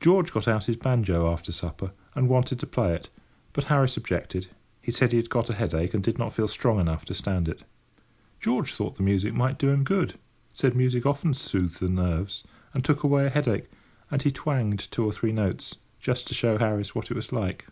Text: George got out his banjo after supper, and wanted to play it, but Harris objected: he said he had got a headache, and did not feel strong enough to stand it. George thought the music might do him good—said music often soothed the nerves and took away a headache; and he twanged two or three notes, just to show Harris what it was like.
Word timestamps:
George 0.00 0.32
got 0.32 0.48
out 0.48 0.64
his 0.64 0.74
banjo 0.74 1.32
after 1.32 1.52
supper, 1.52 1.92
and 2.16 2.28
wanted 2.28 2.58
to 2.58 2.66
play 2.66 2.92
it, 2.92 3.08
but 3.52 3.66
Harris 3.66 3.96
objected: 3.96 4.48
he 4.82 4.90
said 4.90 5.12
he 5.12 5.16
had 5.16 5.30
got 5.30 5.48
a 5.48 5.52
headache, 5.52 5.94
and 5.94 6.02
did 6.02 6.18
not 6.18 6.32
feel 6.32 6.48
strong 6.48 6.80
enough 6.80 7.04
to 7.04 7.14
stand 7.14 7.46
it. 7.48 7.60
George 8.40 8.74
thought 8.74 8.96
the 8.96 9.04
music 9.04 9.32
might 9.32 9.56
do 9.56 9.70
him 9.70 9.84
good—said 9.84 10.74
music 10.74 11.06
often 11.06 11.32
soothed 11.32 11.78
the 11.78 11.88
nerves 11.88 12.42
and 12.74 12.84
took 12.84 13.04
away 13.04 13.26
a 13.26 13.30
headache; 13.30 13.68
and 14.10 14.22
he 14.22 14.32
twanged 14.32 14.90
two 14.90 15.06
or 15.06 15.12
three 15.12 15.30
notes, 15.30 15.76
just 16.00 16.26
to 16.26 16.34
show 16.34 16.58
Harris 16.58 16.96
what 16.96 17.08
it 17.08 17.14
was 17.14 17.30
like. 17.30 17.66